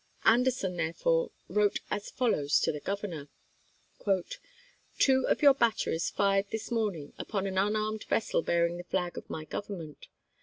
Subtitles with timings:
[0.25, 3.29] Anderson therefore wrote as follows to the Governor:
[4.97, 9.29] Two of your batteries fired this morning upon an unarmed vessel bearing the flag of
[9.29, 10.07] my Government.